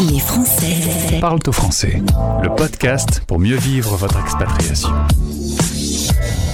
Les 0.00 0.20
Français 0.20 1.18
Parle 1.20 1.40
au 1.44 1.50
français. 1.50 2.00
Le 2.42 2.54
podcast 2.54 3.22
pour 3.26 3.40
mieux 3.40 3.56
vivre 3.56 3.96
votre 3.96 4.20
expatriation. 4.20 4.90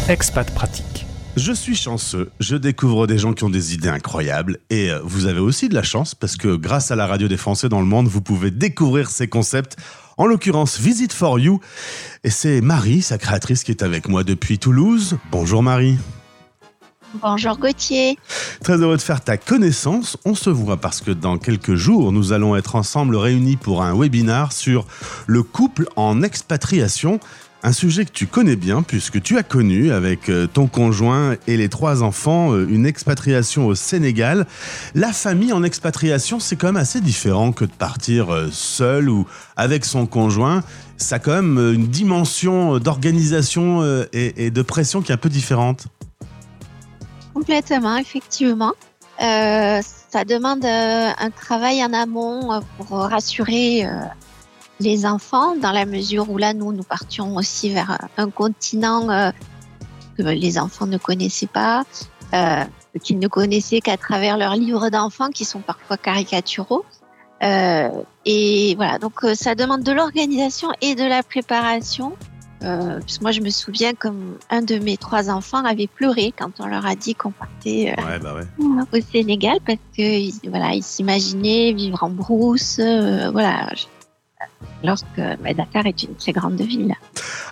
Expat 0.09 0.51
pratique. 0.55 1.05
Je 1.37 1.53
suis 1.53 1.77
chanceux, 1.77 2.31
je 2.41 2.57
découvre 2.57 3.07
des 3.07 3.19
gens 3.19 3.35
qui 3.35 3.45
ont 3.45 3.51
des 3.51 3.75
idées 3.75 3.91
incroyables 3.91 4.61
et 4.71 4.91
euh, 4.91 5.01
vous 5.05 5.27
avez 5.27 5.41
aussi 5.41 5.69
de 5.69 5.75
la 5.75 5.83
chance 5.83 6.15
parce 6.15 6.37
que 6.37 6.57
grâce 6.57 6.91
à 6.91 6.97
la 6.97 7.07
radio 7.07 7.29
des 7.29 7.37
Français 7.37 7.69
dans 7.69 7.81
le 7.81 7.87
monde, 7.87 8.09
vous 8.09 8.23
pouvez 8.23 8.51
découvrir 8.51 9.11
ces 9.11 9.29
concepts. 9.29 9.77
En 10.17 10.25
l'occurrence, 10.25 10.81
Visit 10.81 11.13
for 11.13 11.39
You. 11.39 11.61
Et 12.23 12.31
c'est 12.31 12.63
Marie, 12.63 13.03
sa 13.03 13.19
créatrice, 13.19 13.63
qui 13.63 13.73
est 13.73 13.83
avec 13.83 14.09
moi 14.09 14.25
depuis 14.25 14.59
Toulouse. 14.59 15.19
Bonjour 15.31 15.63
Marie. 15.63 15.99
Bonjour 17.23 17.57
Gauthier. 17.59 18.19
Très 18.63 18.79
heureux 18.79 18.97
de 18.97 19.03
faire 19.03 19.21
ta 19.21 19.37
connaissance. 19.37 20.17
On 20.25 20.35
se 20.35 20.51
voit 20.51 20.79
parce 20.79 21.01
que 21.01 21.13
dans 21.13 21.39
quelques 21.39 21.77
jours, 21.77 22.11
nous 22.11 22.33
allons 22.33 22.57
être 22.57 22.75
ensemble 22.75 23.15
réunis 23.15 23.57
pour 23.57 23.83
un 23.83 23.97
webinar 23.97 24.53
sur 24.53 24.85
le 25.27 25.45
couple 25.45 25.87
en 25.95 26.23
expatriation. 26.23 27.21
Un 27.63 27.73
sujet 27.73 28.05
que 28.05 28.11
tu 28.11 28.27
connais 28.27 28.57
bien 28.57 28.83
puisque 28.83 29.23
tu 29.23 29.39
as 29.39 29.45
connu 29.45 29.93
avec 29.93 30.29
euh, 30.29 30.47
ton 30.47 30.67
conjoint 30.67 31.37
et 31.47 31.57
les 31.57 31.69
trois 31.69 32.03
enfants 32.03 32.53
euh, 32.53 32.67
une 32.69 32.85
expatriation 32.85 33.69
au 33.69 33.75
Sénégal. 33.77 34.47
La 34.95 35.13
famille 35.13 35.53
en 35.53 35.63
expatriation, 35.63 36.41
c'est 36.41 36.57
quand 36.57 36.67
même 36.67 36.77
assez 36.77 37.01
différent 37.01 37.53
que 37.53 37.65
de 37.65 37.73
partir 37.73 38.35
euh, 38.35 38.49
seul 38.51 39.09
ou 39.09 39.27
avec 39.57 39.85
son 39.85 40.07
conjoint. 40.07 40.63
Ça 40.97 41.17
a 41.17 41.19
quand 41.21 41.33
même 41.33 41.59
une 41.75 41.87
dimension 41.87 42.79
d'organisation 42.79 43.83
et 44.13 44.51
de 44.53 44.63
pression 44.63 45.03
qui 45.03 45.11
est 45.11 45.15
un 45.15 45.19
peu 45.19 45.29
différente. 45.29 45.89
Complètement, 47.35 47.97
effectivement. 47.97 48.73
Euh, 49.21 49.81
ça 49.83 50.25
demande 50.25 50.65
euh, 50.65 51.11
un 51.19 51.31
travail 51.31 51.85
en 51.85 51.93
amont 51.93 52.53
euh, 52.53 52.61
pour 52.79 52.99
rassurer 52.99 53.87
les 54.81 55.07
enfants, 55.07 55.57
dans 55.57 55.73
la 55.73 55.85
mesure 55.85 56.31
où 56.31 56.39
là, 56.39 56.55
nous, 56.55 56.73
nous 56.73 56.83
partions 56.83 57.37
aussi 57.37 57.71
vers 57.71 57.99
un 58.17 58.31
continent 58.31 59.33
que 60.17 60.23
les 60.23 60.59
enfants 60.59 60.87
ne 60.87 60.99
connaissaient 60.99 61.47
pas, 61.47 61.85
qu'ils 63.03 63.19
ne 63.19 63.29
connaissaient 63.29 63.81
qu'à 63.81 63.97
travers 63.97 64.37
leurs 64.37 64.57
livres 64.57 64.89
d'enfants, 64.91 65.31
qui 65.31 65.45
sont 65.45 65.61
parfois 65.61 65.97
caricaturaux. 65.97 66.85
et 67.41 68.75
voilà, 68.77 68.99
donc 68.99 69.21
ça 69.35 69.55
demande 69.55 69.83
de 69.85 69.93
l'organisation 69.93 70.71
et 70.81 70.97
de 70.97 71.05
la 71.05 71.23
préparation 71.23 72.17
euh, 72.65 73.01
moi, 73.21 73.31
je 73.31 73.41
me 73.41 73.51
souviens 73.51 73.95
comme 73.95 74.39
un 74.51 74.63
de 74.63 74.79
mes 74.79 74.97
trois 74.97 75.31
enfants 75.31 75.65
avait 75.65 75.87
pleuré 75.87 76.33
quand 76.37 76.61
on 76.61 76.67
leur 76.67 76.87
a 76.87 76.95
dit 76.95 77.15
qu'on 77.15 77.31
partait 77.31 77.95
euh, 77.99 78.19
bah 78.19 78.35
au 78.93 79.01
Sénégal 79.13 79.59
parce 79.67 79.79
que 79.97 80.49
voilà, 80.49 80.75
ils 80.75 80.83
s'imaginaient 80.83 81.73
vivre 81.73 82.03
en 82.03 82.11
brousse, 82.11 82.79
euh, 82.81 83.31
voilà. 83.31 83.71
Lorsque 84.83 85.05
bah, 85.17 85.55
Dakar 85.55 85.87
est 85.87 86.03
une 86.03 86.15
très 86.15 86.33
grande 86.33 86.61
ville. 86.61 86.95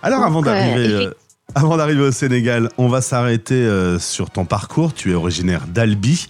Alors, 0.03 0.23
avant 0.23 0.43
d'arriver. 0.43 1.11
Avant 1.55 1.77
d'arriver 1.77 2.01
au 2.01 2.13
Sénégal, 2.13 2.71
on 2.79 2.89
va 2.89 3.03
s'arrêter 3.03 3.69
sur 3.99 4.31
ton 4.31 4.47
parcours. 4.47 4.95
Tu 4.95 5.11
es 5.11 5.15
originaire 5.15 5.67
d'Albi. 5.67 6.27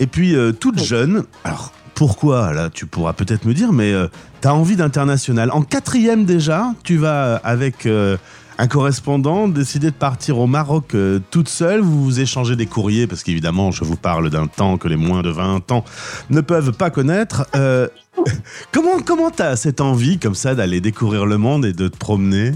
Et 0.00 0.06
puis, 0.06 0.34
toute 0.58 0.82
jeune, 0.82 1.24
alors 1.44 1.72
pourquoi 1.96 2.52
Là, 2.52 2.68
tu 2.70 2.86
pourras 2.86 3.14
peut-être 3.14 3.46
me 3.46 3.54
dire, 3.54 3.72
mais 3.72 3.90
euh, 3.90 4.06
tu 4.42 4.46
as 4.46 4.54
envie 4.54 4.76
d'international. 4.76 5.50
En 5.50 5.62
quatrième 5.62 6.26
déjà, 6.26 6.74
tu 6.84 6.98
vas 6.98 7.24
euh, 7.24 7.38
avec 7.42 7.86
euh, 7.86 8.18
un 8.58 8.68
correspondant 8.68 9.48
décider 9.48 9.90
de 9.90 9.96
partir 9.96 10.38
au 10.38 10.46
Maroc 10.46 10.94
toute 11.30 11.48
seule. 11.48 11.80
Vous 11.80 12.04
vous 12.04 12.20
échangez 12.20 12.54
des 12.54 12.66
courriers, 12.66 13.06
parce 13.06 13.22
qu'évidemment, 13.22 13.70
je 13.70 13.82
vous 13.82 13.96
parle 13.96 14.28
d'un 14.28 14.46
temps 14.46 14.76
que 14.76 14.88
les 14.88 14.96
moins 14.96 15.22
de 15.22 15.30
20 15.30 15.72
ans 15.72 15.84
ne 16.28 16.42
peuvent 16.42 16.72
pas 16.72 16.90
connaître. 16.90 17.46
comment 18.72 19.00
comment 19.04 19.30
tu 19.30 19.42
as 19.42 19.56
cette 19.56 19.80
envie 19.80 20.18
comme 20.18 20.34
ça 20.34 20.54
d'aller 20.54 20.80
découvrir 20.80 21.26
le 21.26 21.38
monde 21.38 21.64
et 21.64 21.72
de 21.72 21.88
te 21.88 21.96
promener? 21.96 22.52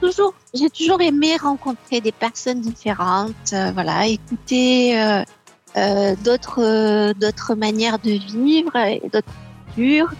Toujours, 0.00 0.34
j'ai 0.54 0.70
toujours 0.70 1.00
aimé 1.02 1.36
rencontrer 1.36 2.00
des 2.00 2.12
personnes 2.12 2.60
différentes, 2.60 3.54
voilà, 3.74 4.06
écouter 4.06 4.98
euh, 4.98 5.22
d'autres 5.76 6.60
euh, 6.60 7.14
d'autres 7.14 7.54
manières 7.54 7.98
de 7.98 8.10
vivre, 8.10 8.72
d'autres 9.12 9.32
cultures. 9.74 10.12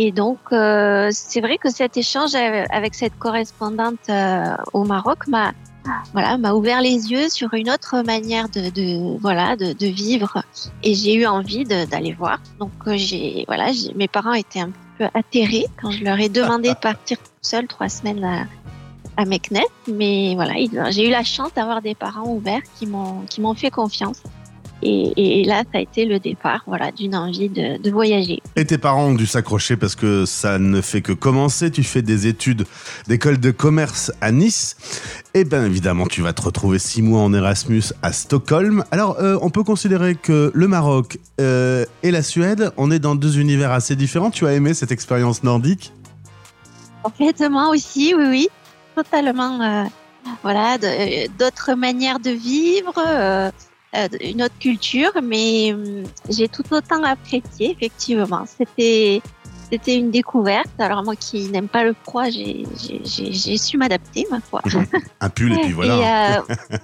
Et 0.00 0.12
donc, 0.12 0.38
euh, 0.52 1.08
c'est 1.12 1.40
vrai 1.40 1.58
que 1.58 1.70
cet 1.70 1.96
échange 1.96 2.34
avec 2.34 2.94
cette 2.94 3.18
correspondante 3.18 4.10
au 4.72 4.84
Maroc 4.84 5.26
m'a 5.26 5.52
voilà 6.12 6.36
m'a 6.36 6.52
ouvert 6.52 6.82
les 6.82 7.10
yeux 7.10 7.28
sur 7.30 7.54
une 7.54 7.70
autre 7.70 8.02
manière 8.02 8.48
de, 8.50 8.68
de 8.70 9.18
voilà 9.18 9.56
de, 9.56 9.72
de, 9.72 9.86
vivre. 9.86 10.42
Et 10.82 10.94
j'ai 10.94 11.14
eu 11.14 11.26
envie 11.26 11.64
d'aller 11.64 12.12
voir. 12.12 12.38
Donc 12.60 12.70
j'ai 12.94 13.44
voilà 13.48 13.70
mes 13.96 14.08
parents 14.08 14.34
étaient 14.34 14.60
un 14.60 14.70
peu 14.98 15.06
atterrés 15.14 15.66
quand 15.80 15.90
je 15.90 16.04
leur 16.04 16.20
ai 16.20 16.28
demandé 16.28 16.70
de 16.70 16.74
partir 16.78 17.16
seul 17.40 17.66
trois 17.66 17.88
semaines 17.88 18.22
à, 18.24 18.46
à 19.16 19.24
mais 19.88 20.34
voilà 20.34 20.54
j'ai 20.90 21.08
eu 21.08 21.10
la 21.10 21.24
chance 21.24 21.52
d'avoir 21.54 21.82
des 21.82 21.94
parents 21.94 22.28
ouverts 22.28 22.62
qui 22.78 22.86
m'ont 22.86 23.22
qui 23.28 23.40
m'ont 23.40 23.54
fait 23.54 23.70
confiance 23.70 24.22
et, 24.82 25.40
et, 25.40 25.44
là, 25.44 25.64
ça 25.72 25.78
a 25.78 25.80
été 25.80 26.04
le 26.04 26.20
départ 26.20 26.62
voilà, 26.66 26.92
d'une 26.92 27.16
envie 27.16 27.48
de, 27.48 27.82
de, 27.82 27.90
voyager. 27.90 28.40
Et 28.54 28.64
tes 28.64 28.78
parents 28.78 29.06
ont 29.06 29.14
dû 29.14 29.26
s'accrocher 29.26 29.76
parce 29.76 29.96
que 29.96 30.24
ça 30.24 30.58
ne 30.58 30.80
fait 30.80 31.02
que 31.02 31.12
commencer. 31.12 31.70
Tu 31.70 31.82
fais 31.82 32.02
des 32.02 32.28
études 32.28 32.64
d'école 33.08 33.38
de 33.40 33.50
commerce 33.50 34.12
à 34.20 34.30
Nice. 34.30 34.76
Et 35.34 35.44
bien 35.44 35.64
évidemment, 35.64 36.06
tu 36.06 36.22
vas 36.22 36.32
te 36.32 36.42
retrouver 36.42 36.78
six 36.78 37.02
mois 37.02 37.20
en 37.20 37.34
Erasmus 37.34 37.82
à 38.02 38.12
Stockholm. 38.12 38.84
Alors, 38.92 39.18
euh, 39.18 39.36
on 39.42 39.50
peut 39.50 39.64
considérer 39.64 40.14
que 40.14 40.52
le 40.54 40.68
Maroc 40.68 41.18
euh, 41.40 41.84
et 42.04 42.12
la 42.12 42.22
Suède, 42.22 42.72
on 42.76 42.90
est 42.92 43.00
dans 43.00 43.16
deux 43.16 43.40
univers 43.40 43.72
assez 43.72 43.96
différents. 43.96 44.30
Tu 44.30 44.46
as 44.46 44.52
aimé 44.52 44.74
cette 44.74 44.92
expérience 44.92 45.42
nordique? 45.42 45.92
Complètement 47.02 47.70
aussi, 47.70 48.14
oui, 48.16 48.26
oui. 48.28 48.48
Totalement. 48.94 49.60
Euh, 49.60 49.84
voilà, 50.42 50.76
d'autres 51.38 51.74
manières 51.74 52.20
de 52.20 52.30
vivre. 52.30 52.94
Euh, 53.96 54.08
euh, 54.12 54.16
une 54.20 54.42
autre 54.42 54.58
culture, 54.60 55.12
mais 55.22 55.72
hum, 55.72 56.04
j'ai 56.28 56.48
tout 56.48 56.64
autant 56.72 57.02
apprécié, 57.02 57.70
effectivement. 57.70 58.44
C'était 58.46 59.22
c'était 59.70 59.96
une 59.96 60.10
découverte. 60.10 60.68
Alors 60.78 61.04
moi 61.04 61.16
qui 61.16 61.48
n'aime 61.48 61.68
pas 61.68 61.84
le 61.84 61.94
froid, 62.04 62.24
j'ai 62.28 63.58
su 63.58 63.76
m'adapter, 63.76 64.26
ma 64.30 64.40
foi. 64.40 64.62
Un 65.20 65.28
pull 65.28 65.52
et 65.52 65.60
puis 65.60 65.72
voilà. 65.72 66.42
Euh, 66.48 66.76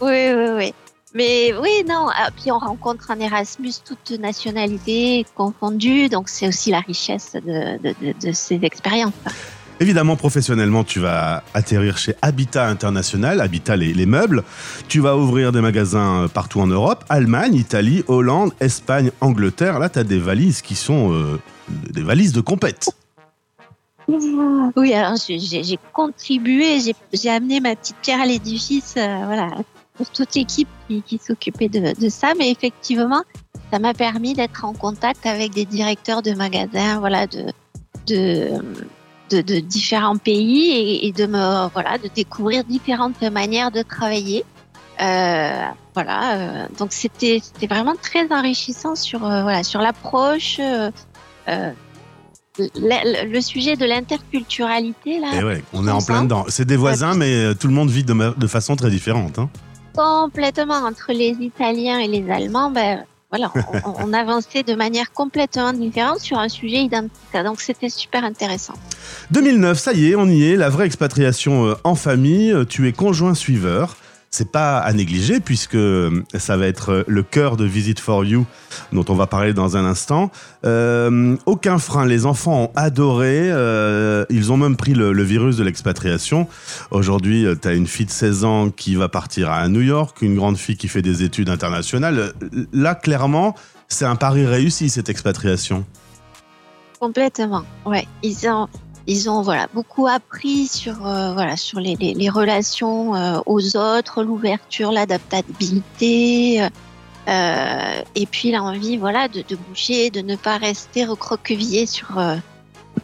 oui, 0.00 0.32
oui, 0.34 0.56
oui. 0.56 0.74
Mais 1.14 1.52
oui, 1.60 1.84
non. 1.88 2.06
Ah, 2.14 2.30
puis 2.30 2.52
on 2.52 2.58
rencontre 2.58 3.10
en 3.10 3.18
Erasmus 3.18 3.72
toute 3.84 4.18
nationalité 4.18 5.26
confondue, 5.34 6.08
donc 6.08 6.28
c'est 6.28 6.46
aussi 6.46 6.70
la 6.70 6.80
richesse 6.80 7.32
de, 7.32 7.78
de, 7.78 7.94
de, 8.00 8.26
de 8.26 8.32
ces 8.32 8.60
expériences. 8.62 9.12
Évidemment, 9.82 10.14
professionnellement, 10.14 10.84
tu 10.84 11.00
vas 11.00 11.42
atterrir 11.54 11.96
chez 11.96 12.14
Habitat 12.20 12.68
International, 12.68 13.40
Habitat 13.40 13.76
les, 13.76 14.04
meubles. 14.04 14.44
Tu 14.88 15.00
vas 15.00 15.16
ouvrir 15.16 15.52
des 15.52 15.62
magasins 15.62 16.28
partout 16.34 16.60
en 16.60 16.66
Europe, 16.66 17.02
Allemagne, 17.08 17.54
Italie, 17.54 18.04
Hollande, 18.06 18.52
Espagne, 18.60 19.10
Angleterre. 19.22 19.78
Là, 19.78 19.88
tu 19.88 19.98
as 19.98 20.04
des 20.04 20.18
valises 20.18 20.60
qui 20.60 20.74
sont 20.74 21.14
euh, 21.14 21.40
des 21.68 22.02
valises 22.02 22.34
de 22.34 22.42
compète. 22.42 22.90
Oui, 24.06 24.92
alors 24.92 25.14
j'ai 25.16 25.78
contribué, 25.94 26.80
j'ai 27.14 27.30
amené 27.30 27.60
ma 27.60 27.74
petite 27.74 27.96
pierre 28.02 28.20
à 28.20 28.26
l'édifice, 28.26 28.96
euh, 28.98 29.24
voilà, 29.24 29.48
pour 29.94 30.10
toute 30.10 30.34
l'équipe 30.34 30.68
qui, 30.88 31.18
s'occupait 31.24 31.70
de, 31.70 32.08
ça. 32.10 32.34
Mais 32.38 32.50
effectivement, 32.50 33.22
ça 33.72 33.78
m'a 33.78 33.94
permis 33.94 34.34
d'être 34.34 34.62
en 34.66 34.74
contact 34.74 35.24
avec 35.24 35.54
des 35.54 35.64
directeurs 35.64 36.20
de 36.20 36.32
magasins, 36.32 36.98
voilà, 36.98 37.26
de 37.26 38.60
de, 39.30 39.60
différents 39.60 40.16
pays 40.16 41.00
et, 41.02 41.12
de 41.12 41.26
me 41.26 41.68
voilà 41.72 41.98
de 41.98 42.08
découvrir 42.14 42.64
différentes 42.64 43.22
manières 43.22 43.70
de 43.70 43.82
travailler. 43.82 44.44
Euh, 45.00 45.64
voilà, 45.94 46.36
euh, 46.36 46.66
donc 46.78 46.92
c'était 46.92 47.40
c'était 47.42 47.66
vraiment 47.66 47.94
très 48.00 48.30
enrichissant 48.30 48.94
sur 48.94 49.24
euh, 49.24 49.42
voilà 49.42 49.62
sur 49.62 49.80
l'approche. 49.80 50.60
Le, 52.58 53.40
sujet 53.40 53.76
de 53.76 53.86
l'interculturalité 53.86 55.18
là. 55.18 55.28
Et 55.34 55.38
eh 55.40 55.44
ouais, 55.44 55.64
on 55.72 55.88
est 55.88 55.90
en 55.90 56.02
plein 56.02 56.24
dedans. 56.24 56.44
C'est 56.48 56.66
des 56.66 56.76
voisins, 56.76 57.14
mais 57.14 57.54
tout 57.54 57.68
le 57.68 57.72
monde 57.72 57.88
vit 57.88 58.04
de, 58.04 58.38
de 58.38 58.46
façon 58.46 58.76
très 58.76 58.90
différente. 58.90 59.38
Hein. 59.38 59.48
Complètement 59.96 60.74
entre 60.74 61.12
les 61.12 61.36
Italiens 61.40 61.98
et 62.00 62.08
les 62.08 62.30
Allemands, 62.30 62.70
ben, 62.70 63.06
voilà, 63.30 63.52
on, 63.84 64.12
avançait 64.12 64.64
de 64.64 64.74
manière 64.74 65.12
complètement 65.12 65.72
différente 65.72 66.18
sur 66.18 66.38
un 66.38 66.48
sujet 66.48 66.82
identitaire. 66.82 67.44
Donc 67.44 67.60
c'était 67.60 67.88
super 67.88 68.24
intéressant. 68.24 68.74
2009, 69.30 69.78
ça 69.78 69.92
y 69.92 70.10
est, 70.10 70.14
on 70.16 70.26
y 70.26 70.50
est, 70.50 70.56
la 70.56 70.68
vraie 70.68 70.86
expatriation 70.86 71.66
euh, 71.66 71.74
en 71.84 71.94
famille. 71.94 72.52
Euh, 72.52 72.64
tu 72.64 72.88
es 72.88 72.92
conjoint 72.92 73.34
suiveur 73.34 73.96
c'est 74.30 74.52
pas 74.52 74.78
à 74.78 74.92
négliger 74.92 75.40
puisque 75.40 75.74
euh, 75.74 76.22
ça 76.38 76.56
va 76.56 76.66
être 76.66 76.92
euh, 76.92 77.04
le 77.08 77.24
cœur 77.24 77.56
de 77.56 77.64
Visit 77.64 77.98
for 77.98 78.24
You 78.24 78.46
dont 78.92 79.04
on 79.08 79.14
va 79.14 79.26
parler 79.26 79.52
dans 79.52 79.76
un 79.76 79.84
instant. 79.84 80.30
Euh, 80.64 81.36
aucun 81.46 81.78
frein, 81.78 82.06
les 82.06 82.26
enfants 82.26 82.64
ont 82.64 82.70
adoré, 82.76 83.48
ils 84.30 84.52
ont 84.52 84.56
même 84.56 84.76
pris 84.76 84.94
le, 84.94 85.22
virus 85.22 85.56
de 85.56 85.64
l'expatriation. 85.64 86.46
Aujourd'hui, 86.90 87.44
tu 87.60 87.68
as 87.68 87.72
une 87.72 87.86
fille 87.86 88.06
de 88.06 88.10
16 88.10 88.44
ans 88.44 88.70
qui 88.70 88.94
va 88.94 89.08
partir 89.08 89.50
à 89.50 89.68
New 89.68 89.80
York, 89.80 90.22
une 90.22 90.36
grande 90.36 90.56
fille 90.56 90.76
qui 90.76 90.88
fait 90.88 91.02
des 91.02 91.22
études 91.22 91.50
internationales. 91.50 92.32
Là, 92.72 92.94
clairement, 92.94 93.54
c'est 93.88 94.04
un 94.04 94.16
pari 94.16 94.46
réussi 94.46 94.88
cette 94.88 95.08
expatriation. 95.08 95.84
Complètement, 97.00 97.64
ouais. 97.86 98.06
Ils 98.22 98.48
ont, 98.48 98.68
ils 99.06 99.30
ont 99.30 99.42
voilà 99.42 99.68
beaucoup 99.72 100.06
appris 100.06 100.66
sur 100.66 101.06
euh, 101.06 101.32
voilà 101.32 101.56
sur 101.56 101.80
les, 101.80 101.96
les, 101.96 102.28
relations 102.28 103.14
euh, 103.14 103.40
aux 103.46 103.76
autres, 103.76 104.22
l'ouverture, 104.22 104.92
l'adaptabilité, 104.92 106.68
euh, 107.28 108.02
et 108.14 108.26
puis 108.26 108.52
l'envie 108.52 108.96
voilà 108.96 109.28
de, 109.28 109.42
de, 109.46 109.56
bouger, 109.56 110.10
de 110.10 110.20
ne 110.20 110.36
pas 110.36 110.56
rester 110.56 111.04
recroquevillé 111.04 111.86
sur 111.86 112.18
euh, 112.18 112.36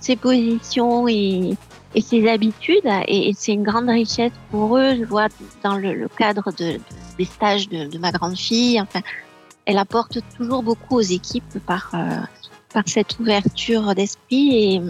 ses 0.01 0.17
positions 0.17 1.07
et, 1.09 1.57
et 1.95 2.01
ses 2.01 2.29
habitudes. 2.29 2.89
Et, 3.09 3.33
c'est 3.37 3.53
une 3.53 3.63
grande 3.63 3.89
richesse 3.89 4.33
pour 4.51 4.79
eux. 4.79 4.97
Je 4.99 5.05
vois 5.05 5.29
dans 5.63 5.77
le, 5.77 6.09
cadre 6.17 6.51
de, 6.53 6.73
de, 6.73 6.81
des 7.19 7.25
stages 7.25 7.69
de, 7.69 7.99
ma 7.99 8.11
grande 8.11 8.37
fille. 8.37 8.81
Enfin, 8.81 9.01
elle 9.65 9.79
apporte 9.79 10.19
toujours 10.37 10.63
beaucoup 10.63 10.97
aux 10.97 11.01
équipes 11.01 11.59
par 11.67 11.91
euh, 11.95 12.19
par 12.73 12.85
cette 12.87 13.19
ouverture 13.19 13.95
d'esprit 13.95 14.75
et 14.75 14.83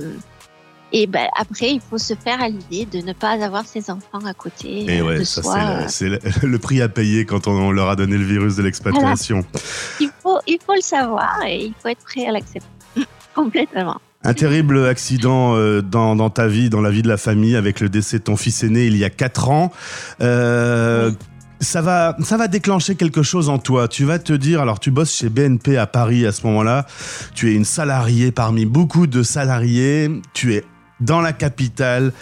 et 0.93 1.07
ben, 1.07 1.27
après, 1.37 1.73
il 1.73 1.81
faut 1.81 1.99
se 1.99 2.15
faire 2.15 2.41
à 2.41 2.49
l'idée 2.49 2.87
de 2.87 3.05
ne 3.05 3.13
pas 3.13 3.33
avoir 3.45 3.67
ses 3.67 3.91
enfants 3.91 4.25
à 4.25 4.35
côté 4.35 4.85
et 4.89 5.03
ouais, 5.03 5.19
de 5.19 5.25
ça. 5.25 5.89
C'est 5.89 6.09
le, 6.09 6.19
le, 6.43 6.59
prix 6.59 6.81
à 6.81 6.89
payer 6.89 7.25
quand 7.25 7.49
on, 7.49 7.71
leur 7.71 7.89
a 7.89 7.97
donné 7.97 8.17
le 8.17 8.25
virus 8.25 8.57
de 8.57 8.63
l'expatriation. 8.63 9.45
Voilà. 9.53 9.67
Il, 10.01 10.11
faut, 10.23 10.39
il 10.47 10.59
faut 10.65 10.75
le 10.75 10.81
savoir 10.81 11.43
et 11.47 11.67
il 11.67 11.75
faut 11.81 11.89
être 11.89 12.05
prêt 12.05 12.27
à 12.27 12.33
l'accepter 12.33 12.67
complètement. 13.35 14.01
Un 14.25 14.35
terrible 14.35 14.87
accident 14.87 15.55
euh, 15.55 15.83
dans, 15.83 16.17
dans, 16.17 16.31
ta 16.31 16.49
vie, 16.49 16.71
dans 16.71 16.81
la 16.81 16.91
vie 16.91 17.03
de 17.03 17.09
la 17.09 17.17
famille, 17.17 17.57
avec 17.57 17.81
le 17.81 17.89
décès 17.89 18.19
de 18.19 18.25
ton 18.25 18.37
fils 18.37 18.63
aîné 18.65 18.87
il 18.87 18.97
y 18.97 19.05
a 19.05 19.11
4 19.11 19.51
ans. 19.51 19.73
Euh, 20.21 21.11
oui 21.11 21.17
ça 21.61 21.81
va, 21.81 22.17
ça 22.23 22.37
va 22.37 22.49
déclencher 22.49 22.97
quelque 22.97 23.23
chose 23.23 23.49
en 23.49 23.59
toi. 23.59 23.89
Tu 23.89 24.05
vas 24.05 24.19
te 24.19 24.33
dire, 24.33 24.61
alors 24.61 24.81
tu 24.81 24.91
bosses 24.91 25.15
chez 25.15 25.29
BNP 25.29 25.77
à 25.77 25.87
Paris 25.87 26.27
à 26.27 26.33
ce 26.33 26.47
moment-là, 26.47 26.87
tu 27.35 27.51
es 27.51 27.55
une 27.55 27.65
salariée 27.65 28.31
parmi 28.31 28.67
beaucoup 28.67 29.07
de 29.07 29.23
salariés, 29.23 30.11
tu 30.35 30.55
es 30.55 30.65
dans 31.01 31.21
la 31.21 31.33
capitale. 31.33 32.13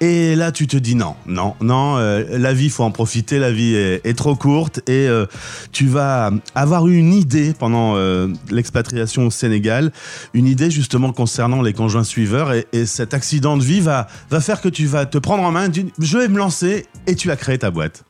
Et 0.00 0.34
là, 0.36 0.52
tu 0.52 0.66
te 0.66 0.76
dis 0.76 0.94
non, 0.94 1.14
non, 1.26 1.54
non, 1.60 1.96
euh, 1.96 2.24
la 2.30 2.52
vie, 2.52 2.70
faut 2.70 2.84
en 2.84 2.90
profiter, 2.90 3.38
la 3.38 3.52
vie 3.52 3.74
est, 3.74 4.16
trop 4.16 4.34
courte 4.34 4.78
et 4.88 5.08
euh, 5.08 5.26
tu 5.72 5.86
vas 5.86 6.30
avoir 6.54 6.86
eu 6.88 6.96
une 6.96 7.12
idée 7.12 7.54
pendant 7.58 7.96
euh, 7.96 8.28
l'expatriation 8.50 9.26
au 9.26 9.30
Sénégal, 9.30 9.92
une 10.34 10.46
idée 10.46 10.70
justement 10.70 11.12
concernant 11.12 11.62
les 11.62 11.72
conjoints 11.72 12.04
suiveurs 12.04 12.52
et, 12.52 12.66
et, 12.72 12.86
cet 12.86 13.14
accident 13.14 13.56
de 13.56 13.62
vie 13.62 13.80
va, 13.80 14.06
va 14.30 14.40
faire 14.40 14.60
que 14.60 14.68
tu 14.68 14.86
vas 14.86 15.06
te 15.06 15.18
prendre 15.18 15.42
en 15.42 15.50
main, 15.50 15.68
je 15.98 16.18
vais 16.18 16.28
me 16.28 16.38
lancer 16.38 16.86
et 17.06 17.14
tu 17.14 17.30
as 17.30 17.36
créé 17.36 17.58
ta 17.58 17.70
boîte. 17.70 18.04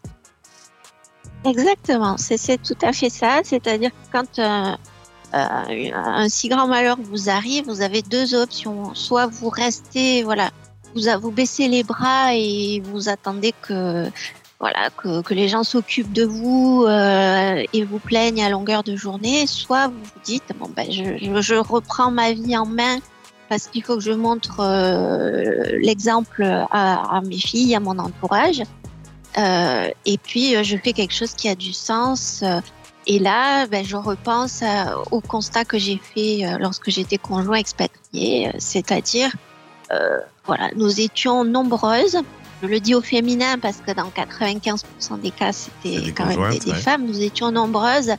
Exactement, 1.44 2.16
c'est 2.18 2.60
tout 2.62 2.76
à 2.82 2.92
fait 2.92 3.08
ça. 3.08 3.40
C'est-à-dire 3.44 3.90
que 3.90 4.12
quand 4.12 4.38
un 5.32 6.28
si 6.28 6.48
grand 6.48 6.66
malheur 6.66 6.96
vous 7.00 7.30
arrive, 7.30 7.64
vous 7.66 7.82
avez 7.82 8.02
deux 8.02 8.34
options. 8.34 8.94
Soit 8.94 9.26
vous 9.26 9.48
restez, 9.48 10.22
voilà, 10.22 10.50
vous, 10.94 11.02
vous 11.20 11.30
baissez 11.30 11.68
les 11.68 11.82
bras 11.82 12.34
et 12.34 12.82
vous 12.84 13.08
attendez 13.08 13.52
que, 13.62 14.08
voilà, 14.58 14.90
que, 14.96 15.34
les 15.34 15.48
gens 15.48 15.64
s'occupent 15.64 16.12
de 16.12 16.24
vous 16.24 16.84
euh, 16.86 17.64
et 17.72 17.84
vous 17.84 17.98
plaignent 17.98 18.42
à 18.42 18.50
longueur 18.50 18.82
de 18.82 18.96
journée. 18.96 19.46
Soit 19.46 19.88
vous 19.88 20.02
vous 20.02 20.20
dites, 20.24 20.52
bon 20.58 20.68
ben, 20.74 20.90
je, 20.90 21.54
reprends 21.54 22.10
ma 22.10 22.32
vie 22.32 22.56
en 22.56 22.66
main 22.66 22.98
parce 23.48 23.66
qu'il 23.66 23.82
faut 23.82 23.96
que 23.96 24.02
je 24.02 24.12
montre 24.12 24.60
euh, 24.60 25.78
l'exemple 25.80 26.44
à, 26.70 27.20
mes 27.26 27.38
filles, 27.38 27.74
à 27.74 27.80
mon 27.80 27.98
entourage. 27.98 28.62
Euh, 29.38 29.88
et 30.06 30.18
puis, 30.18 30.56
euh, 30.56 30.62
je 30.62 30.76
fais 30.76 30.92
quelque 30.92 31.14
chose 31.14 31.34
qui 31.34 31.48
a 31.48 31.54
du 31.54 31.72
sens. 31.72 32.44
Euh, 33.00 33.12
et 33.12 33.18
là, 33.18 33.66
ben, 33.66 33.84
je 33.84 33.96
repense 33.96 34.62
à, 34.62 34.98
au 35.10 35.20
constat 35.20 35.64
que 35.64 35.78
j'ai 35.78 35.98
fait 35.98 36.58
lorsque 36.58 36.90
j'étais 36.90 37.18
conjoint 37.18 37.56
expatrié, 37.56 38.50
c'est-à-dire, 38.58 39.32
euh, 39.92 40.18
voilà, 40.46 40.70
nous 40.76 41.00
étions 41.00 41.44
nombreuses. 41.44 42.18
Je 42.62 42.66
le 42.68 42.78
dis 42.78 42.94
au 42.94 43.00
féminin 43.00 43.58
parce 43.58 43.78
que 43.78 43.92
dans 43.92 44.08
95% 44.08 45.20
des 45.20 45.30
cas, 45.30 45.52
c'était 45.52 46.12
quand 46.12 46.26
même 46.26 46.50
des, 46.50 46.58
des 46.58 46.72
ouais. 46.72 46.76
femmes. 46.76 47.06
Nous 47.06 47.22
étions 47.22 47.50
nombreuses 47.50 48.10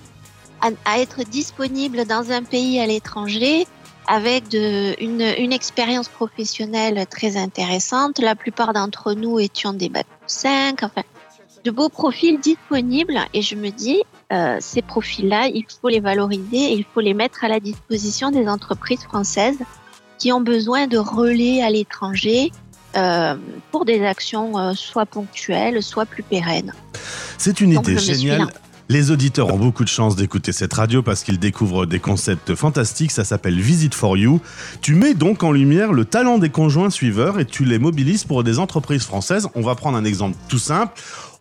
à, 0.61 0.69
à, 0.85 0.99
être 0.99 1.23
disponibles 1.23 2.05
dans 2.05 2.31
un 2.31 2.43
pays 2.43 2.79
à 2.79 2.87
l'étranger 2.87 3.67
avec 4.07 4.49
de, 4.49 4.95
une, 5.01 5.21
une 5.37 5.53
expérience 5.53 6.09
professionnelle 6.09 7.05
très 7.07 7.37
intéressante. 7.37 8.19
La 8.19 8.35
plupart 8.35 8.73
d'entre 8.73 9.13
nous 9.13 9.39
étions 9.39 9.73
des 9.73 9.89
bac 9.89 10.07
5, 10.25 10.83
enfin, 10.83 11.03
de 11.63 11.71
beaux 11.71 11.89
profils 11.89 12.39
disponibles. 12.39 13.19
Et 13.33 13.43
je 13.43 13.55
me 13.55 13.69
dis, 13.69 14.01
euh, 14.31 14.57
ces 14.59 14.81
profils-là, 14.81 15.47
il 15.47 15.65
faut 15.81 15.89
les 15.89 15.99
valoriser 15.99 16.71
et 16.71 16.73
il 16.73 16.85
faut 16.93 17.01
les 17.01 17.13
mettre 17.13 17.43
à 17.43 17.49
la 17.49 17.59
disposition 17.59 18.31
des 18.31 18.47
entreprises 18.47 19.03
françaises 19.03 19.59
qui 20.17 20.31
ont 20.31 20.41
besoin 20.41 20.87
de 20.87 20.97
relais 20.97 21.61
à 21.61 21.69
l'étranger 21.69 22.51
euh, 22.95 23.35
pour 23.71 23.85
des 23.85 24.03
actions 24.05 24.57
euh, 24.57 24.73
soit 24.73 25.05
ponctuelles, 25.05 25.81
soit 25.81 26.05
plus 26.05 26.23
pérennes. 26.23 26.73
C'est 27.37 27.59
une 27.59 27.73
Donc, 27.73 27.87
idée 27.87 27.97
géniale. 27.97 28.47
Les 28.91 29.09
auditeurs 29.09 29.53
ont 29.53 29.57
beaucoup 29.57 29.85
de 29.85 29.89
chance 29.89 30.17
d'écouter 30.17 30.51
cette 30.51 30.73
radio 30.73 31.01
parce 31.01 31.23
qu'ils 31.23 31.39
découvrent 31.39 31.85
des 31.85 32.01
concepts 32.01 32.55
fantastiques. 32.55 33.11
Ça 33.11 33.23
s'appelle 33.23 33.57
Visit 33.57 33.95
for 33.95 34.17
You. 34.17 34.41
Tu 34.81 34.95
mets 34.95 35.13
donc 35.13 35.43
en 35.43 35.53
lumière 35.53 35.93
le 35.93 36.03
talent 36.03 36.39
des 36.39 36.49
conjoints 36.49 36.89
suiveurs 36.89 37.39
et 37.39 37.45
tu 37.45 37.63
les 37.63 37.79
mobilises 37.79 38.25
pour 38.25 38.43
des 38.43 38.59
entreprises 38.59 39.03
françaises. 39.03 39.47
On 39.55 39.61
va 39.61 39.75
prendre 39.75 39.97
un 39.97 40.03
exemple 40.03 40.35
tout 40.49 40.59
simple. 40.59 40.91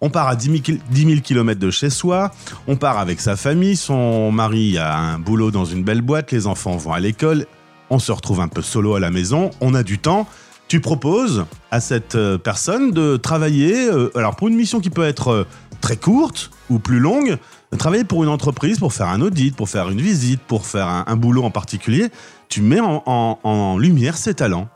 On 0.01 0.11
part 0.11 0.29
à 0.29 0.37
10 0.37 0.63
000 0.95 1.21
km 1.25 1.59
de 1.59 1.71
chez 1.73 1.91
soi, 1.91 2.31
on 2.69 2.77
part 2.77 2.99
avec 2.99 3.21
sa 3.21 3.35
famille, 3.35 3.75
son 3.75 4.31
mari 4.31 4.79
a 4.79 4.97
un 4.97 5.19
boulot 5.19 5.51
dans 5.51 5.65
une 5.65 5.83
belle 5.83 6.03
boîte, 6.03 6.31
les 6.31 6.47
enfants 6.47 6.77
vont 6.77 6.93
à 6.93 7.01
l'école, 7.01 7.47
on 7.91 7.99
se 7.99 8.13
retrouve 8.13 8.41
un 8.41 8.49
peu 8.49 8.63
solo 8.63 8.95
à 8.95 9.01
la 9.01 9.11
maison, 9.11 9.51
on 9.61 9.75
a 9.75 9.83
du 9.83 9.99
temps. 9.99 10.29
Tu 10.69 10.79
proposes 10.79 11.47
à 11.73 11.81
cette 11.81 12.15
euh, 12.15 12.39
personne 12.39 12.93
de 12.93 13.17
travailler, 13.17 13.91
euh, 13.91 14.17
alors 14.17 14.37
pour 14.37 14.47
une 14.47 14.55
mission 14.55 14.79
qui 14.79 14.89
peut 14.89 15.03
être 15.03 15.29
euh, 15.33 15.45
très 15.91 15.97
courte 15.97 16.53
ou 16.69 16.79
plus 16.79 17.01
longue, 17.01 17.37
travailler 17.77 18.05
pour 18.05 18.23
une 18.23 18.29
entreprise, 18.29 18.79
pour 18.79 18.93
faire 18.93 19.09
un 19.09 19.21
audit, 19.21 19.57
pour 19.57 19.69
faire 19.69 19.89
une 19.89 20.01
visite, 20.01 20.41
pour 20.41 20.65
faire 20.65 20.87
un, 20.87 21.17
boulot 21.17 21.43
en 21.43 21.51
particulier, 21.51 22.11
tu 22.49 22.63
mets 22.63 22.79
en, 22.81 23.77
lumière 23.77 24.17
ses 24.17 24.35
talents. 24.35 24.69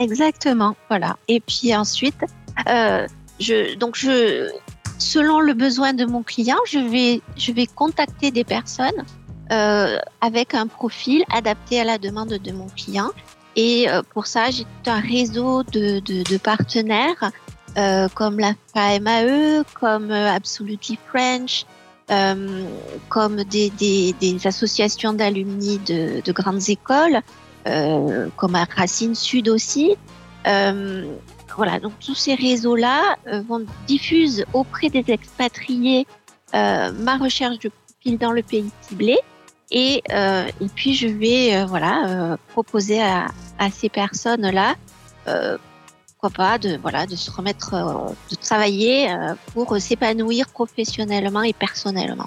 Exactement, 0.00 0.74
voilà. 0.88 1.16
Et 1.28 1.38
puis 1.38 1.72
ensuite, 1.72 2.24
euh, 2.68 3.06
donc 3.78 3.96
selon 4.98 5.38
le 5.38 5.54
besoin 5.54 5.92
de 5.92 6.04
mon 6.04 6.24
client, 6.24 6.58
je 6.66 6.80
vais, 6.80 7.22
je 7.36 7.52
vais 7.52 7.66
contacter 7.66 8.32
des 8.32 8.42
personnes 8.42 9.04
euh, 9.52 9.98
avec 10.20 10.54
un 10.54 10.66
profil 10.66 11.22
adapté 11.32 11.80
à 11.80 11.84
la 11.84 11.98
demande 11.98 12.30
de 12.30 12.52
mon 12.52 12.66
client. 12.70 13.10
Et 13.54 13.88
euh, 13.88 14.02
pour 14.12 14.26
ça, 14.26 14.50
j'ai 14.50 14.66
un 14.86 15.00
réseau 15.00 15.62
de 15.62 16.38
partenaires 16.38 17.30
euh, 17.76 18.08
comme 18.14 18.38
la 18.38 18.54
FAMAE, 18.72 19.62
comme 19.78 20.10
euh, 20.10 20.32
Absolutely 20.32 20.98
French, 21.08 21.66
euh, 22.10 22.64
comme 23.10 23.44
des, 23.44 24.14
associations 24.46 25.12
d'alumni 25.12 25.78
de, 25.80 26.22
de, 26.24 26.32
grandes 26.32 26.70
écoles, 26.70 27.20
comme 28.36 28.54
à 28.54 28.64
Racine 28.64 29.14
Sud 29.14 29.48
aussi. 29.48 29.96
Voilà, 30.44 31.80
donc 31.80 31.92
tous 32.04 32.14
ces 32.14 32.34
réseaux-là 32.34 33.16
vont 33.48 33.64
diffusent 33.86 34.44
auprès 34.52 34.88
des 34.88 35.04
expatriés 35.08 36.06
ma 36.52 37.18
recherche 37.20 37.58
de 37.58 37.70
profil 37.70 38.18
dans 38.18 38.32
le 38.32 38.42
pays 38.42 38.70
ciblé. 38.82 39.18
Et, 39.72 40.02
et 40.08 40.68
puis 40.76 40.94
je 40.94 41.08
vais 41.08 41.64
voilà 41.64 42.38
proposer 42.52 43.02
à 43.02 43.70
ces 43.72 43.88
personnes-là 43.88 44.76
pourquoi 46.18 46.44
pas 46.44 46.58
de 46.58 46.78
voilà 46.80 47.06
de 47.06 47.16
se 47.16 47.30
remettre 47.30 47.74
euh, 47.74 48.12
de 48.30 48.36
travailler 48.36 49.10
euh, 49.10 49.34
pour 49.52 49.76
s'épanouir 49.78 50.48
professionnellement 50.48 51.42
et 51.42 51.52
personnellement. 51.52 52.26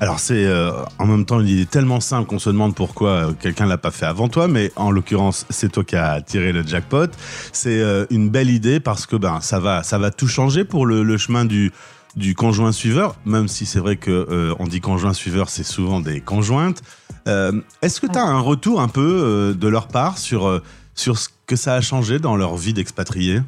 Alors 0.00 0.20
c'est 0.20 0.44
euh, 0.44 0.70
en 1.00 1.06
même 1.06 1.24
temps 1.24 1.40
une 1.40 1.48
idée 1.48 1.66
tellement 1.66 1.98
simple 1.98 2.28
qu'on 2.28 2.38
se 2.38 2.50
demande 2.50 2.74
pourquoi 2.76 3.10
euh, 3.10 3.32
quelqu'un 3.32 3.66
l'a 3.66 3.78
pas 3.78 3.90
fait 3.90 4.06
avant 4.06 4.28
toi, 4.28 4.46
mais 4.46 4.70
en 4.76 4.92
l'occurrence 4.92 5.44
c'est 5.50 5.72
toi 5.72 5.82
qui 5.82 5.96
as 5.96 6.20
tiré 6.22 6.52
le 6.52 6.62
jackpot. 6.64 7.08
C'est 7.52 7.80
euh, 7.80 8.06
une 8.10 8.30
belle 8.30 8.50
idée 8.50 8.78
parce 8.78 9.06
que 9.06 9.16
ben 9.16 9.40
ça 9.40 9.58
va 9.58 9.82
ça 9.82 9.98
va 9.98 10.12
tout 10.12 10.28
changer 10.28 10.64
pour 10.64 10.86
le, 10.86 11.02
le 11.02 11.18
chemin 11.18 11.44
du 11.44 11.72
du 12.14 12.34
conjoint 12.34 12.72
suiveur, 12.72 13.16
même 13.24 13.48
si 13.48 13.66
c'est 13.66 13.80
vrai 13.80 13.96
que 13.96 14.10
euh, 14.10 14.54
on 14.58 14.66
dit 14.66 14.80
conjoint 14.80 15.12
suiveur, 15.12 15.50
c'est 15.50 15.62
souvent 15.64 16.00
des 16.00 16.20
conjointes. 16.20 16.82
Euh, 17.28 17.52
Est-ce 17.82 18.00
que 18.00 18.06
tu 18.06 18.18
as 18.18 18.24
un 18.24 18.40
retour 18.40 18.80
un 18.80 18.88
peu 18.88 19.00
euh, 19.22 19.54
de 19.54 19.68
leur 19.68 19.88
part 19.88 20.18
sur 20.18 20.60
sur 20.94 21.18
ce 21.18 21.28
que 21.48 21.56
ça 21.56 21.74
a 21.74 21.80
changé 21.80 22.20
dans 22.20 22.36
leur 22.36 22.56
vie 22.56 22.74
d'expatrié 22.74 23.40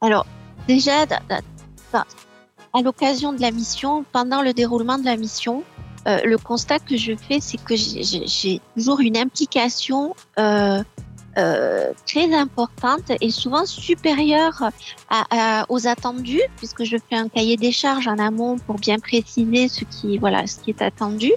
Alors, 0.00 0.26
déjà, 0.66 1.04
à 2.72 2.82
l'occasion 2.82 3.32
de 3.32 3.40
la 3.40 3.52
mission, 3.52 4.04
pendant 4.12 4.42
le 4.42 4.52
déroulement 4.52 4.98
de 4.98 5.04
la 5.04 5.16
mission, 5.16 5.62
euh, 6.08 6.20
le 6.24 6.38
constat 6.38 6.78
que 6.78 6.96
je 6.96 7.14
fais, 7.14 7.38
c'est 7.40 7.62
que 7.62 7.76
j'ai 7.76 8.60
toujours 8.74 9.00
une 9.00 9.18
implication 9.18 10.16
euh, 10.38 10.82
euh, 11.36 11.92
très 12.06 12.34
importante 12.34 13.12
et 13.20 13.30
souvent 13.30 13.66
supérieure 13.66 14.70
aux 15.68 15.86
attendus, 15.86 16.42
puisque 16.56 16.84
je 16.84 16.96
fais 17.10 17.16
un 17.16 17.28
cahier 17.28 17.58
des 17.58 17.72
charges 17.72 18.08
en 18.08 18.18
amont 18.18 18.56
pour 18.58 18.76
bien 18.76 18.98
préciser 18.98 19.68
ce 19.68 19.84
qui, 19.84 20.16
voilà, 20.16 20.46
ce 20.46 20.60
qui 20.60 20.70
est 20.70 20.80
attendu. 20.80 21.32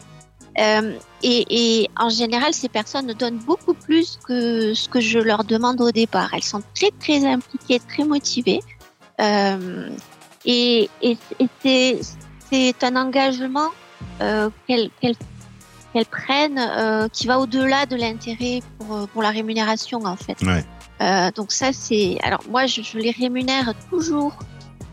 Euh, 0.60 0.94
et, 1.24 1.46
et, 1.50 1.90
en 1.98 2.10
général, 2.10 2.54
ces 2.54 2.70
personnes 2.70 3.08
donnent 3.14 3.38
beaucoup 3.40 3.74
plus 3.74 4.20
que 4.26 4.74
ce 4.74 4.90
que 4.90 5.00
je 5.00 5.20
leur 5.20 5.44
demande 5.44 5.80
au 5.82 5.92
départ. 5.92 6.30
Elles 6.34 6.44
sont 6.44 6.62
très 6.76 6.92
très 7.00 7.26
impliquées, 7.26 7.80
très 7.80 8.04
motivées. 8.04 8.60
Euh, 9.22 9.90
et, 10.46 10.90
et, 11.02 11.18
et 11.66 12.00
c'est 12.52 12.84
un 12.84 12.96
engagement 12.96 13.70
euh, 14.22 14.50
qu'elles 14.68 14.92
prennent 16.10 17.10
qui 17.12 17.28
va 17.28 17.40
au-delà 17.40 17.86
de 17.86 17.96
l'intérêt 17.96 18.62
pour, 18.78 19.08
pour 19.10 19.22
la 19.22 19.32
rémunération 19.32 20.04
en 20.06 20.16
fait. 20.16 20.38
Ouais. 20.42 21.32
Donc 21.36 21.52
ça 21.52 21.72
c'est 21.74 22.18
alors 22.24 22.42
moi 22.50 22.66
je, 22.66 22.82
je 22.82 22.98
les 22.98 23.12
rémunère 23.12 23.74
toujours 23.90 24.38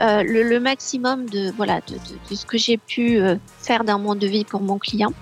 le, 0.00 0.42
le, 0.42 0.60
maximum 0.60 1.28
de 1.28 1.52
voilà 1.52 1.80
de, 1.86 1.94
de, 1.94 2.30
de 2.30 2.34
ce 2.34 2.44
que 2.46 2.58
j'ai 2.58 2.76
pu 2.76 3.20
faire 3.58 3.84
dans 3.84 3.98
mon 3.98 4.14
devis 4.14 4.44
pour 4.44 4.60
mon 4.60 4.78
client. 4.78 5.12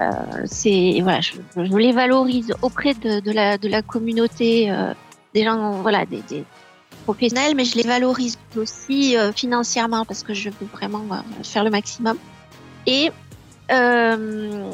Euh, 0.00 0.12
c'est 0.46 1.00
voilà 1.02 1.20
je, 1.20 1.32
je, 1.56 1.76
les 1.76 1.92
valorise 1.92 2.54
auprès 2.62 2.94
de, 2.94 3.20
de 3.20 3.32
la 3.32 3.58
de 3.58 3.68
la 3.68 3.82
communauté 3.82 4.72
des 5.34 5.44
gens 5.44 5.72
voilà 5.82 6.06
des, 6.06 6.22
des, 6.22 6.44
professionnels 7.04 7.54
mais 7.54 7.64
je 7.64 7.76
les 7.76 7.82
valorise 7.82 8.38
aussi 8.56 9.16
financièrement 9.34 10.04
parce 10.04 10.22
que 10.22 10.32
je 10.32 10.48
veux 10.48 10.68
vraiment 10.72 11.04
faire 11.42 11.64
le 11.64 11.70
maximum 11.70 12.16
et 12.86 13.10
euh, 13.70 14.70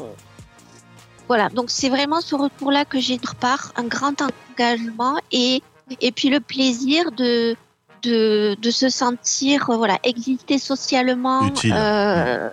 voilà, 1.27 1.49
donc 1.49 1.65
c'est 1.69 1.89
vraiment 1.89 2.21
ce 2.21 2.35
retour-là 2.35 2.85
que 2.85 2.99
j'ai 2.99 3.17
de 3.17 3.27
part, 3.39 3.73
un 3.75 3.83
grand 3.83 4.15
engagement 4.21 5.19
et, 5.31 5.61
et 6.01 6.11
puis 6.11 6.29
le 6.29 6.39
plaisir 6.39 7.11
de, 7.11 7.55
de, 8.03 8.55
de 8.59 8.71
se 8.71 8.89
sentir 8.89 9.65
voilà, 9.67 9.99
exister 10.03 10.57
socialement. 10.57 11.43
Utile. 11.47 11.73
Euh, 11.75 12.49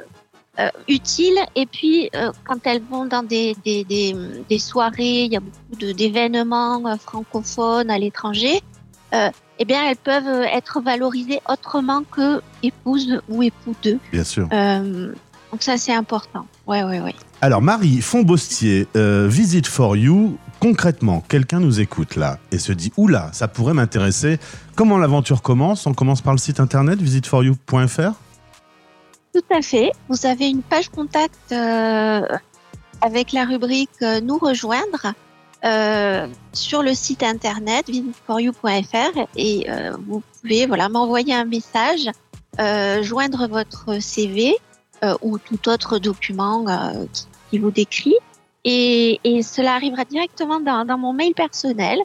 euh, 0.58 0.68
utile 0.88 1.38
et 1.56 1.66
puis 1.66 2.10
euh, 2.14 2.30
quand 2.44 2.58
elles 2.64 2.82
vont 2.82 3.06
dans 3.06 3.22
des, 3.22 3.56
des, 3.64 3.84
des, 3.84 4.14
des 4.48 4.58
soirées, 4.58 5.24
il 5.24 5.32
y 5.32 5.36
a 5.36 5.40
beaucoup 5.40 5.92
d'événements 5.92 6.80
euh, 6.86 6.96
francophones 6.96 7.90
à 7.90 7.98
l'étranger, 7.98 8.62
euh, 9.14 9.30
eh 9.58 9.64
bien 9.64 9.88
elles 9.88 9.96
peuvent 9.96 10.44
être 10.52 10.80
valorisées 10.80 11.40
autrement 11.48 12.02
que 12.10 12.40
épouses 12.62 13.20
ou 13.28 13.42
époux 13.42 13.74
d'eux. 13.82 13.98
Bien 14.12 14.24
sûr. 14.24 14.48
donc 14.48 15.60
ça 15.62 15.76
c'est 15.76 15.94
important. 15.94 16.46
Ouais, 16.66 16.82
ouais, 16.84 17.00
ouais. 17.00 17.14
Alors 17.40 17.60
Marie 17.60 18.00
Fombostier, 18.00 18.86
euh, 18.96 19.28
Visit 19.28 19.66
for 19.66 19.96
You, 19.96 20.38
concrètement, 20.60 21.22
quelqu'un 21.28 21.60
nous 21.60 21.80
écoute 21.80 22.16
là 22.16 22.38
et 22.52 22.58
se 22.58 22.72
dit 22.72 22.92
oula, 22.96 23.28
ça 23.32 23.48
pourrait 23.48 23.74
m'intéresser. 23.74 24.38
Comment 24.76 24.98
l'aventure 24.98 25.42
commence? 25.42 25.86
On 25.86 25.94
commence 25.94 26.22
par 26.22 26.32
le 26.32 26.38
site 26.38 26.58
internet 26.58 27.02
visitforyou.fr 27.02 28.12
Tout 29.34 29.42
à 29.50 29.62
fait. 29.62 29.90
Vous 30.08 30.26
avez 30.26 30.48
une 30.48 30.62
page 30.62 30.90
contact 30.90 31.50
euh, 31.50 32.22
avec 33.00 33.32
la 33.32 33.44
rubrique 33.44 33.90
euh, 34.00 34.20
Nous 34.20 34.38
rejoindre 34.38 35.12
euh, 35.64 36.28
sur 36.52 36.84
le 36.84 36.94
site 36.94 37.24
internet 37.24 37.88
visitforyou.fr 37.88 39.26
et 39.34 39.66
euh, 39.68 39.96
vous 40.06 40.22
pouvez 40.40 40.66
voilà 40.66 40.88
m'envoyer 40.88 41.34
un 41.34 41.46
message, 41.46 42.08
euh, 42.60 43.02
joindre 43.02 43.48
votre 43.48 44.00
CV 44.00 44.56
ou 45.20 45.36
tout 45.38 45.68
autre 45.68 45.98
document 45.98 46.64
qui 47.12 47.26
qui 47.50 47.58
vous 47.58 47.70
décrit. 47.70 48.16
Et, 48.64 49.20
et, 49.24 49.42
cela 49.42 49.74
arrivera 49.74 50.04
directement 50.04 50.58
dans, 50.58 50.84
dans 50.84 50.96
mon 50.96 51.12
mail 51.12 51.34
personnel, 51.34 51.98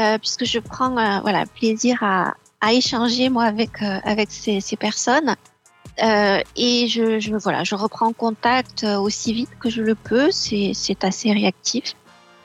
euh, 0.00 0.18
puisque 0.18 0.44
je 0.44 0.58
prends 0.58 0.96
euh, 0.96 1.20
voilà 1.20 1.44
plaisir 1.46 2.02
à, 2.02 2.34
à, 2.60 2.72
échanger 2.72 3.28
moi 3.28 3.44
avec 3.44 3.82
euh, 3.82 3.98
avec 4.04 4.30
ces, 4.30 4.60
ces 4.60 4.76
personnes. 4.76 5.36
Euh, 6.02 6.40
et 6.56 6.88
je, 6.88 7.18
je, 7.20 7.34
voilà, 7.36 7.64
je 7.64 7.74
reprends 7.74 8.12
contact 8.12 8.84
aussi 8.84 9.32
vite 9.32 9.50
que 9.58 9.70
je 9.70 9.82
le 9.82 9.94
peux. 9.94 10.30
C'est 10.30 11.04
assez 11.04 11.32
réactif. 11.32 11.94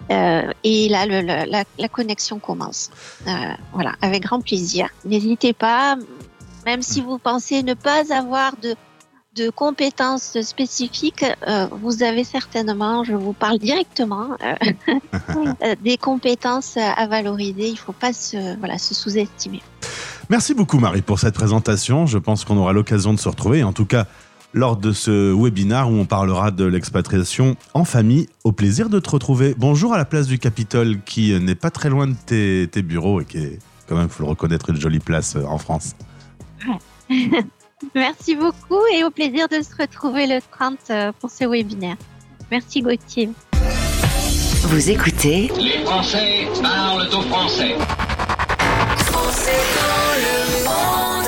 Euh, 0.10 0.51
et 0.63 0.89
là, 0.89 1.05
le, 1.05 1.22
le, 1.22 1.50
la, 1.50 1.63
la, 1.77 1.88
connexion 1.88 2.39
commence. 2.39 2.89
Euh, 3.27 3.31
voilà, 3.74 3.93
avec 4.01 4.24
grand 4.24 4.41
plaisir. 4.41 4.89
N'hésitez 5.05 5.53
pas, 5.53 5.96
même 6.65 6.81
si 6.81 7.01
vous 7.01 7.17
pensez 7.17 7.63
ne 7.63 7.74
pas 7.74 8.13
avoir 8.13 8.55
de 8.58 8.75
de 9.34 9.50
compétences 9.50 10.41
spécifiques, 10.41 11.24
euh, 11.48 11.65
vous 11.72 12.03
avez 12.03 12.25
certainement, 12.25 13.05
je 13.05 13.13
vous 13.13 13.31
parle 13.31 13.60
directement, 13.60 14.36
euh, 14.43 15.55
des 15.81 15.96
compétences 15.96 16.75
à 16.75 17.08
valoriser. 17.08 17.67
Il 17.67 17.74
ne 17.74 17.77
faut 17.77 17.93
pas 17.93 18.12
se, 18.12 18.58
voilà, 18.60 18.77
se 18.77 18.93
sous-estimer. 18.93 19.62
Merci 20.31 20.53
beaucoup 20.53 20.79
Marie 20.79 21.01
pour 21.01 21.19
cette 21.19 21.33
présentation. 21.33 22.05
Je 22.05 22.17
pense 22.17 22.45
qu'on 22.45 22.55
aura 22.55 22.71
l'occasion 22.71 23.13
de 23.13 23.19
se 23.19 23.27
retrouver, 23.27 23.63
en 23.63 23.73
tout 23.73 23.83
cas 23.83 24.05
lors 24.53 24.77
de 24.77 24.93
ce 24.93 25.33
webinaire 25.33 25.89
où 25.89 25.95
on 25.95 26.05
parlera 26.05 26.51
de 26.51 26.63
l'expatriation 26.63 27.57
en 27.73 27.83
famille. 27.83 28.29
Au 28.45 28.53
plaisir 28.53 28.88
de 28.88 29.00
te 29.00 29.09
retrouver. 29.09 29.53
Bonjour 29.57 29.93
à 29.93 29.97
la 29.97 30.05
place 30.05 30.27
du 30.27 30.39
Capitole 30.39 31.01
qui 31.05 31.38
n'est 31.38 31.53
pas 31.53 31.69
très 31.69 31.89
loin 31.89 32.07
de 32.07 32.15
tes, 32.25 32.69
tes 32.71 32.81
bureaux 32.81 33.19
et 33.19 33.25
qui 33.25 33.39
est 33.39 33.59
quand 33.89 33.97
même, 33.97 34.07
faut 34.07 34.23
le 34.23 34.29
reconnaître, 34.29 34.69
une 34.69 34.79
jolie 34.79 35.00
place 35.00 35.35
euh, 35.35 35.43
en 35.43 35.57
France. 35.57 35.97
Merci 37.93 38.38
beaucoup 38.38 38.85
et 38.95 39.03
au 39.03 39.09
plaisir 39.09 39.50
de 39.50 39.61
se 39.61 39.75
retrouver 39.81 40.27
le 40.27 40.39
30 40.50 40.77
euh, 40.91 41.11
pour 41.19 41.29
ce 41.29 41.43
webinaire. 41.43 41.97
Merci 42.50 42.81
Gauthier. 42.81 43.31
Vous 44.61 44.89
écoutez 44.89 45.51
Les 45.57 45.83
Français 45.83 46.47
parlent 46.61 47.09
au 47.13 47.21
français. 47.23 47.75
Français 49.41 49.57
dans 49.75 50.15
le 50.21 50.63
monde. 50.65 51.21